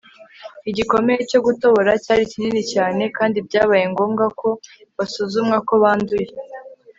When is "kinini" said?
2.31-2.61